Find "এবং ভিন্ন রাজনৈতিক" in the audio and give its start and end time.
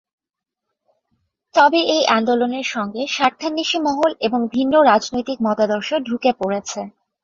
4.21-5.37